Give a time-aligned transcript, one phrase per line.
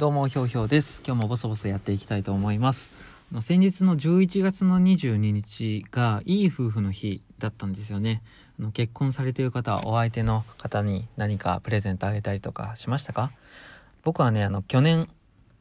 [0.00, 1.02] どうもひょうひょうです。
[1.06, 2.94] 今日もボソボソやっていきたいと思います。
[3.42, 8.22] 先日の11月の22日がいい夫婦の日だったんですよね。
[8.58, 13.30] あの結婚されている方はお相手の方に何かプレゼントあげたりとかしましたか？
[14.02, 15.06] 僕はねあの去年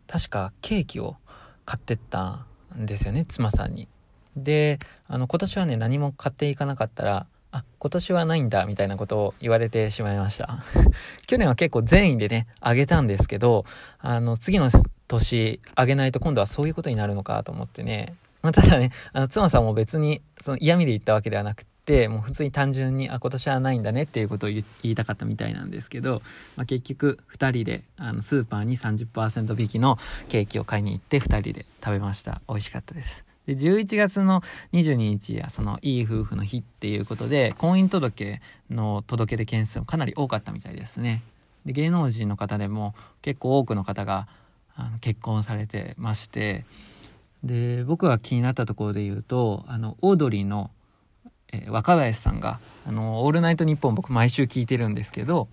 [0.07, 1.17] 確かケーキを
[1.65, 2.45] 買ってった
[2.77, 3.89] んですよね妻さんに。
[4.37, 4.79] で
[5.09, 10.63] あの今年はね何も買っていかなかったらあ、今年はないんだ、みたいなことを言われてしまいました。
[11.27, 13.65] 去年は結構善意でね、あげたんですけど、
[13.99, 14.69] あの、次の
[15.07, 18.15] 年あげないと今度はそういうことになるのかと思ってね。
[18.41, 26.21] まあ、ただね、あの、妻さんも別に、その嫌味で言ったわけではなくて、もう普通に単純に、あ、今年はないんだねっていうことを言いたかったみたいなんですけど、
[26.55, 29.97] まあ、結局、2人で、あの、スーパーに30%引きの
[30.29, 32.41] ケーキを買いに行って、2人で食べました。
[32.47, 33.28] 美味しかったです。
[33.49, 41.23] で、11月の22日や、その、いい夫婦の日っていうことで、婚姻届の届け出件数もかなり多かったみたいですね。
[41.65, 44.27] で、芸能人の方でも結構多くの方が
[44.75, 46.63] あの結婚されてまして、
[47.43, 50.69] で、僕が気になったところで言うと、あの、オードリーの、
[51.51, 55.47] えー、若林さんが、あの、オールナイトニッポン僕毎週聞いてるんですけど、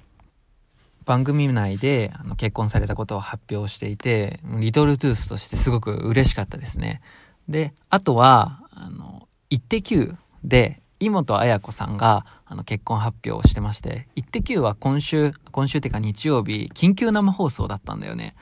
[1.07, 7.01] 番組内であの結婚されたことを発表していて、リトルトゥースとしてすごく嬉しかったですね。
[7.49, 18.35] で、あとは、あの、イッテ Q で、井本彩子さんがあの結婚発表をしてまして、イッテ Q は今週、今週っていうか日曜日、緊急生放送だったんだよね。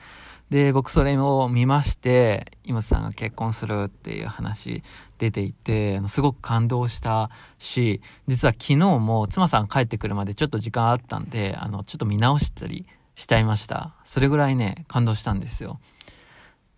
[0.49, 4.83] で、僕それを見まして、井本さんが結婚するっていう話
[5.17, 13.95] 出ていて、すごく感動したし、実は昨日も妻さん帰ってくるまでちょっと時間あったんで、あの、ちょっと見直したりしちゃいました。
[14.05, 15.79] それぐらいね、感動したんですよ。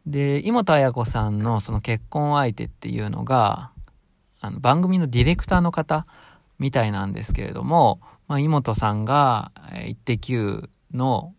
[0.08, 3.72] で、井本彩子さんのその結婚相手っていうのが、
[4.39, 6.08] あの番組のディレクターの方
[6.59, 9.52] みたいなんですけれども、まあ、井本さんが、
[9.85, 11.33] イッテ Q の、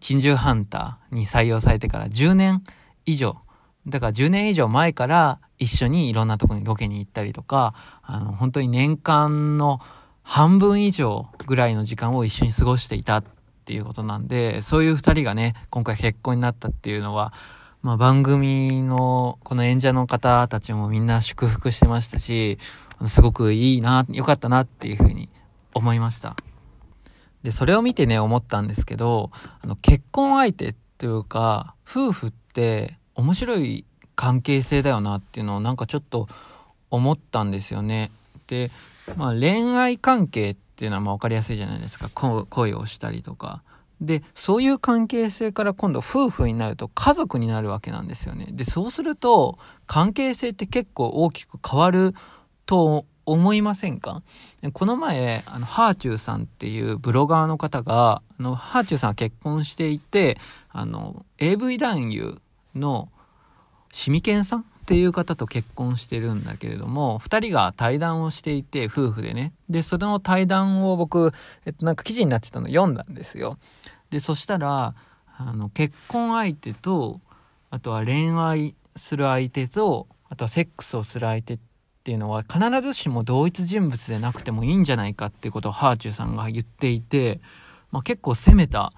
[0.00, 2.62] 珍獣ハンターに採用されてから10年
[3.06, 3.38] 以上、
[3.86, 9.80] だから10年以上前から一緒にいろんなとこにロケに行ったりとか、あの、本当に年間の
[10.22, 13.24] 半分以上ぐらいの時間を一緒に過ごしていたっ
[13.64, 17.32] ていうことなんで、そういう二人がね、今回結婚になったっていうのは、
[17.86, 22.58] まあ、番組のこの演者の方たちもみんな祝福してましたし、
[23.06, 25.30] すごくいいな、良かったなっていうふうに
[25.72, 26.34] 思いました。
[27.44, 29.30] で、それを見てね、思ったんですけど、
[29.62, 33.84] あの、結婚相手というか、夫婦って面白い
[34.16, 36.26] 関係性だよなっていうのをなんかちょっと
[36.90, 38.10] 思ったんですよね。
[38.48, 38.72] で、
[39.14, 42.10] まあ恋愛関係っていうのはまあ分かりやすいじゃないですか。
[42.12, 43.62] 恋をしたりとか。
[44.00, 48.48] で、そういう関係性から今度夫婦になると家族になるわけなんですよね。
[48.50, 52.14] で、そうすると関係性って結構大きく変わる
[52.66, 54.22] と思いませんか？
[54.72, 62.40] この前、あの、ハーチューさんっていうブロガーの方が、あの、ハーチューさんは結婚していて、あの、AV 男優
[62.74, 63.08] の
[63.92, 69.52] シミケンさんっていう方と結婚してるんだけれども、二人が対談をしていて、夫婦でね。
[69.68, 71.32] で、その対談を僕、
[71.64, 73.58] えっと、なんか記事になってたの読んだんですよ。
[74.10, 74.94] で、そしたら、
[75.38, 77.20] あの、結婚相手と、
[77.70, 81.58] あとは恋愛する相手と、あとはセックスをする相手っ
[82.04, 87.40] ていうのは必ずしも同一人物でなくてもいいんじゃないかっていうことをハーチューさんが言っていて、
[87.90, 88.92] まあ、結構攻めた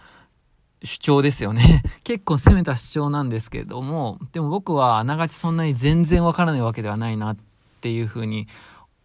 [0.82, 1.82] 主張ですよね。
[2.04, 7.36] 結構攻めた主張なんですけれども、でも僕はあながちそんなに全然わからないわけではないなっ
[7.80, 8.46] ていうふうに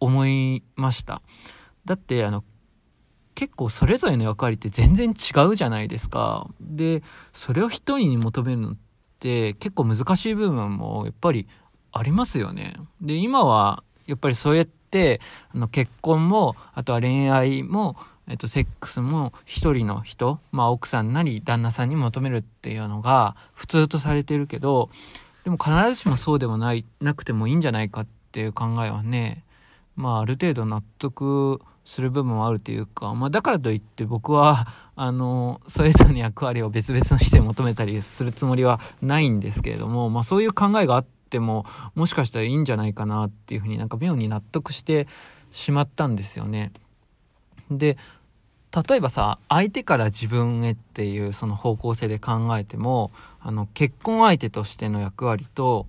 [0.00, 1.22] 思いました。
[1.84, 2.44] だって、あの、
[3.34, 6.46] 結構それぞれの役割って全然違うじゃないですか。
[6.60, 7.02] で、
[7.32, 8.76] それを一人に求めるのっ
[9.18, 11.48] て結構難しい部分もやっぱり
[11.92, 12.76] ありますよね。
[13.00, 15.20] で、今はやっぱりそうやって、
[15.52, 17.96] あの結婚も、あとは恋愛も、
[18.28, 24.88] えっと、セックスも一人の人、まあ奥さんなり旦那さんに求めるっていうのが普通とされてるけど、
[25.44, 29.44] でも必ずしもそうでもない、なくてもいいんじゃないかっていう考えはね、
[29.94, 45.08] まあある程度納得する部分もあるというか、まあだからといって僕は、 あの、それぞれの役割を別々の人に求めたりするつもりはないんですけれども、まあそういう考えがあっても、もしかしたらいいんじゃないかなっていうふうになんか妙に納得して
[45.50, 46.72] しまったんですよね。
[47.70, 47.96] で
[48.74, 55.86] 例えばさ相手から自分へっていうその方向性で考えてもあの結婚相手としての役割と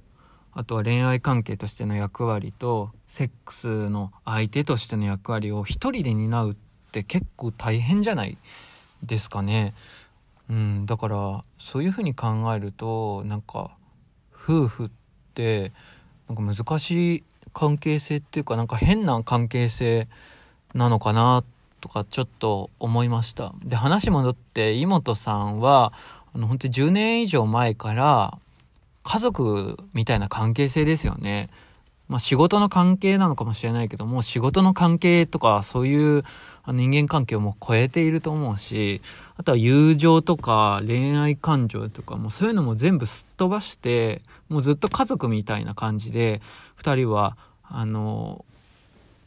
[0.54, 6.56] あとは恋愛関係としての役割とセックスの相手としての役割を一人で担うっ
[6.92, 8.38] て結構大変じゃない
[9.04, 9.74] ですかね。
[10.50, 13.72] うん、だからそういうふうに考えるとなんか
[14.32, 14.90] 夫婦っ
[15.34, 15.72] て
[16.30, 20.08] なんか難しい関係性っていうかなんか変な関係性
[20.74, 21.55] なのかなって
[21.86, 23.54] とかちょっと思いました。
[23.64, 25.94] で、話戻って、井本さんは、
[26.34, 28.40] あの本当に10年以上前から
[29.04, 31.52] 家族みたいな関係性ですよね。
[32.08, 36.24] まあ仕事の関係なのかもしれないけども、仕事の関係とかそういう
[36.68, 39.04] 人間関係をもう超えていると思うし、
[39.38, 46.42] あとは友情とか恋愛感情とかもそういうのも全部すっ飛ばして、もうずっと家族みたいな感じで、
[46.76, 48.44] 二人は、あの、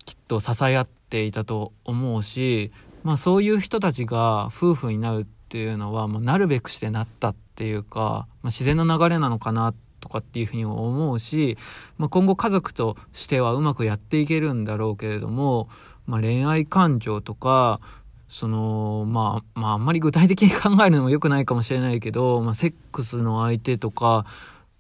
[0.05, 2.73] きっと支え合っていたと思うし、
[3.03, 11.57] まあそういう人たちが夫婦になるっていうのは、まあ、なるべくしてなったっていうか、まあ、自然の流れなのかなとかっていうふうに思うし、
[11.97, 15.69] まあ、今後家族としてはうまくやっていけるんだろうけれども、
[16.07, 17.81] まあ、恋愛感情とか
[18.29, 24.27] そのまあまああんまり具体的に考えるのも良くないかもしれないけど、まあ、セックスの相手とか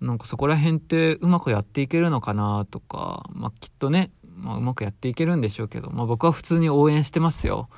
[0.00, 7.68] なんかそこら辺ってうまくやっていけるのかなとか、まあ、きっとね、まあ、うまくやっていけるんでしょうけど、まあ、僕は普通に応援してますよ。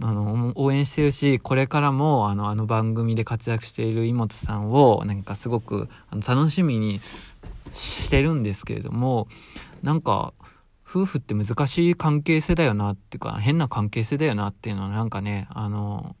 [0.00, 7.00] あの応援してるしこれからもあのあの番組で活躍している妹さんをなんかすごくあの楽しみに
[7.70, 9.28] してるんですけれども
[9.82, 10.34] なんか
[10.88, 16.16] 夫婦って難しい関係性だよなっていうか変な関係性だよなっていうのはなんかねあの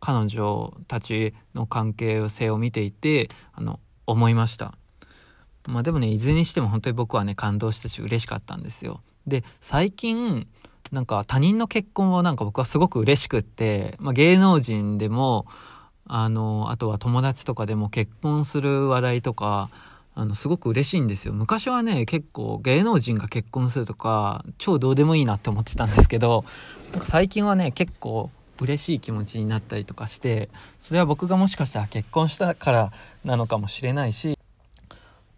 [0.00, 4.74] 彼女たちの関係性を見ていてあの思いました
[5.66, 10.46] まあでもねいずれにしても本当に僕はね感動したし嬉しかったんですよで最近
[10.92, 15.46] なんか他人の結婚はなんか僕はすごく嬉しくって、まあ、芸能人でも、
[16.06, 19.70] あの、あとは友達とかでも結婚する話題とか、
[20.14, 21.32] あの、すごく嬉しいんですよ。
[21.32, 26.44] 昔はね、結構芸能人が結婚するとか、超どうでもいいなって思ってたんですけど、
[26.90, 28.30] なんか最近はね、結構
[28.60, 32.92] 嬉しい気持ちになったりとかして、それは僕がもしかしたら結婚したから
[33.24, 34.38] なのかもしれないし、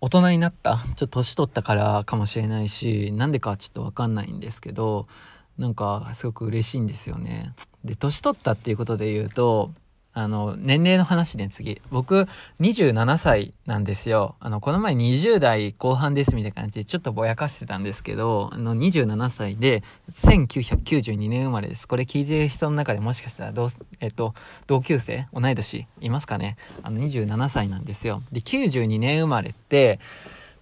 [0.05, 5.09] 大人になった、ちょっと年取ったからかもしれないし、なんでかちょっとわかんないんですけど、
[5.57, 7.55] なんかすごく嬉しいんですよね。
[7.87, 9.71] で、年取ったっていうことで言うと、
[10.17, 11.83] あの、年齢の話で次。
[11.91, 12.29] 僕、
[12.61, 14.37] 27歳なんですよ。
[14.39, 21.89] あの、この前20代後半ですみたいな感じでちょっとぼやかしてたんですけど、あの、27歳で、1992年生まれです。
[21.89, 23.69] これ聞いてる人の中でもしかしたら、どう、
[23.99, 24.35] えっと、
[24.69, 25.27] 同級生？
[25.35, 25.89] 同い年？
[26.01, 26.57] いますかね？
[26.85, 28.23] あの、27歳なんですよ。
[28.31, 29.99] で、92年生まれって、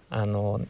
[0.09, 0.61] あの、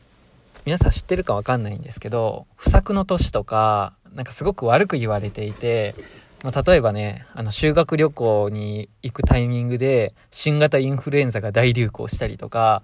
[0.65, 5.95] 皆さん知ってるかわかんないんですけど、不作の年とか、なんかすごく悪く言われていて、
[6.43, 12.83] まあ、例えばね、あの、修学旅行に行くタイミングで、新型インフルエンザが大流行したりとか、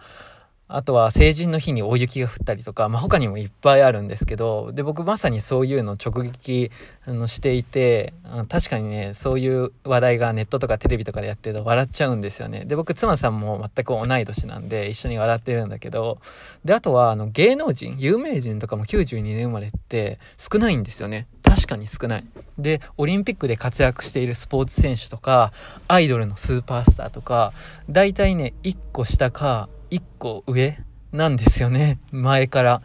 [0.72, 6.70] あとは成人の日に大雪が降ったりとか、まあ、他にもいっぱいあるんですけど、で、僕まさにそういうの直撃
[7.08, 8.14] あのしていて、
[8.50, 12.66] 確かにね、そういう話題がネットとかテレビとかでやってると笑っちゃうんですよね。
[12.66, 16.20] で、僕、妻さんも全く同い年なんで、一緒に笑ってるんだけど、
[16.64, 21.26] で、あとは、あの、芸能人、有名人とかも92年生まれって少ないんですよね。
[21.42, 22.26] 確かに少ない。
[22.60, 25.52] で、オリンピックで活躍しているスポーツ選手とか、
[25.88, 27.54] アイドルのスーパースターとか、
[27.90, 30.80] 大体ね、1個下か、1個上
[31.12, 32.00] なんですよね。
[32.12, 32.82] 前から。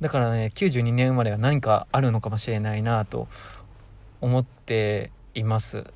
[0.00, 3.28] だからね、92年生まれは何かあるのかもしれないなと
[4.20, 5.92] 思っています。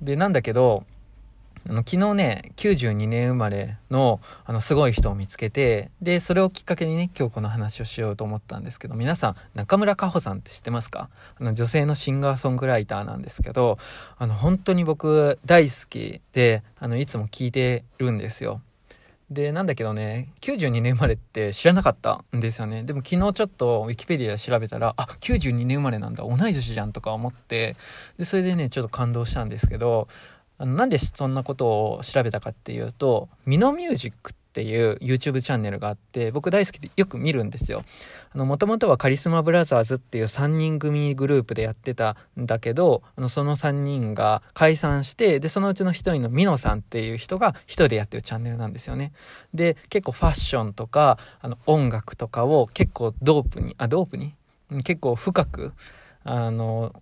[0.00, 0.84] で、なんだけど、
[1.68, 11.10] あの昨日ね、92年生まれのあのすごい人を見つけて、で、それをきっかけにね、今日この話をしようと思ったんですけど、皆さん、中村佳穂さんって知ってますか？
[11.40, 13.78] あの女性のシンガーソングライターなんですけど、
[14.16, 18.60] あの本当に僕大好きで、あのいつも聴いてるんですよ。
[19.30, 22.84] で、なんだけどね、92年生まれって知らなかったんですよね。
[22.84, 27.76] でも昨日ちょっとウィキペディア調べたら、あ、92年生まれなんだ、同い年じゃんとか思って、
[28.18, 30.06] で、それでね、ちょっと感動したんですけど、
[30.58, 37.84] あのなんでそんなことを調べたかっていうと、ミノミュージックってっていう YouTube チャンネルがあって僕大好きでよく見るんですよ。
[38.34, 49.12] あの、もともとはカリスマブラザーズっていう3人組グループでやってたんだけど、あの、その3人が解散して、で、そのうちの1人のミノさんっていう人が1人でやってるチャンネルなんですよね。
[49.52, 54.34] で、結構ファッションとか、あの、音楽とかを結構ドープに、あ、ドープに？
[54.84, 55.74] 結構深く、
[56.24, 56.94] あの、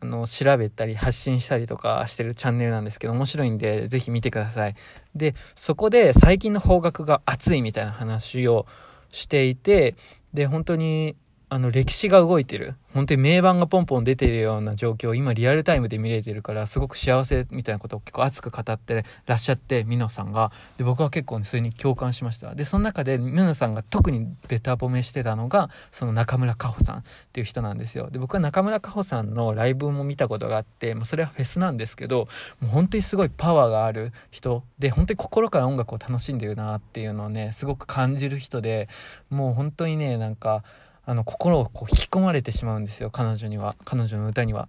[0.00, 4.74] あの調べたり発信したりとかしてるチャンネルなんですけど面白いんで是非見てください。
[5.14, 8.66] でそこで最近の方角が熱いみたいな話を
[9.10, 9.96] していて
[10.34, 11.16] で本当に
[11.48, 12.74] あの歴史が動いてる。
[12.92, 20.50] 本当に名盤がポンポン出てるような状況を今リアルタイムで見れてるからすごく幸せみたいなことを結構熱く語ってらっしゃってミノさんが。
[20.76, 22.56] で僕は結構、ね、それに共感しました。
[22.56, 28.10] でその中でミノさんが特にベタ褒めしてたのがその中村佳穂さんっていう人なんですよ。
[28.10, 32.26] で僕は中村佳穂さんのライブも見たことがあって、まあ、それはフェスなんですけど
[32.60, 34.64] もう本当にすごいパワーがある人。
[34.80, 38.88] で本当に心から音楽を楽しんでるなっていうのをねすごく感じる人で
[39.30, 40.64] もう本当にねなんか
[41.06, 43.10] あの心をこう引き込まれてしまうんですよ。
[43.10, 43.76] 彼女には。
[43.84, 44.68] 彼女の歌には。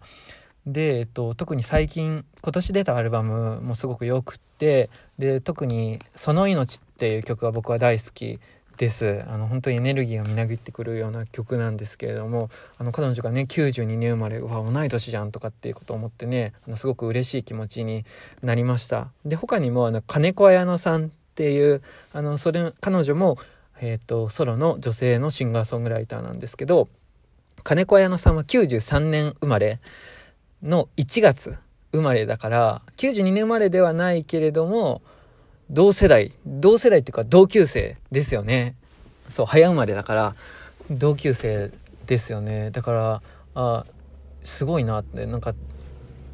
[0.68, 8.40] で、えっと、特に最近今年出たアルバムもすごく良くってで特に「その命」っていう曲が僕は大好き
[8.78, 9.24] です。
[9.28, 18.06] あの本当にエネルギーがみなぎってくるような曲なんですけれどもあの彼女がね92年生まれうわ同い年じゃんとかっていうことを思ってねあのすごく嬉しい気持ちに
[18.44, 19.08] なりました。
[19.26, 21.82] で他にもあの金子綾乃さんっていう
[22.14, 23.38] あのそれ彼女も、
[23.80, 26.88] えーと、ソロの女性のシンガーソングライターなんですけど
[27.64, 29.80] 金子綾乃さんは93年生まれ
[30.64, 31.60] の1月
[31.92, 35.02] 生まれだから92年生まれではないけれども
[35.70, 38.76] 同世代同世代っていうか同級生ですよね。
[39.30, 40.36] そう早生まれだから
[40.90, 41.72] 同級生
[42.06, 42.72] ですよね。
[42.72, 43.22] だから
[43.56, 43.86] あ
[44.44, 45.54] すごいなってなんか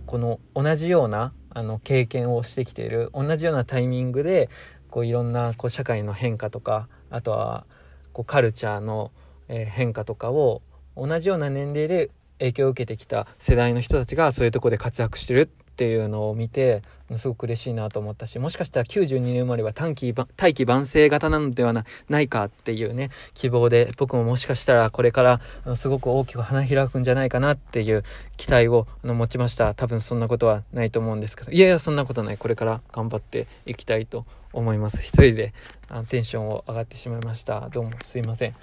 [0.06, 4.50] この同じようなあの経験をしてきている同じようなタイミングで
[4.92, 7.66] こういろんなこう社会の変化とかあとは
[8.12, 9.12] こうカルチャーの、
[9.50, 10.62] え変化とかを
[10.96, 16.82] 同じような年齢で影響を受けてきた世代の人たちがそういうとこで活躍してるっていうのを見て
[17.18, 21.74] すごく嬉しいなと思ったしもしかしたら92年生まれは短期大器晩成型なのでは
[22.10, 25.22] ないかっていうね希望で僕ももしかしたらこれか
[25.66, 28.04] らすごく大きく花開くんじゃないかなっていう
[28.38, 29.74] 期待を持ちました。
[29.74, 32.38] 多分そんなことはないと思うんですけどいやいやそんなことない。
[32.38, 35.02] これから頑張っていきたいと思います。
[35.02, 35.54] 一人で
[35.90, 37.70] あのテンションを上がってしまいました。
[37.70, 38.56] どうもすいません。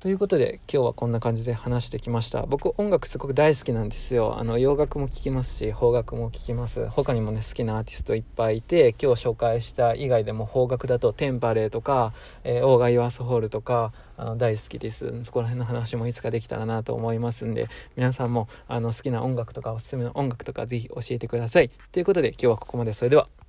[0.00, 2.46] ということで今日はこんな感じで話してきました。
[2.46, 4.38] 僕音楽すごく大好きなんですよ。
[4.38, 6.88] あの洋楽も聴きますし邦楽も聴きます。
[6.88, 12.14] 他にもね好きなアーティストいっぱいいて今日紹介した以外でも邦楽だとテンパレーとか、
[12.44, 15.22] えー、オーガイワースホールとかあの大好きです。
[15.24, 21.68] そこら辺の話もいつかできたらなと思いますんで皆さんもあの好きな音楽とかおすすめの音楽とかぜひ教えてください。
[21.92, 22.94] ということで今日はここまで。
[22.94, 23.28] それでは。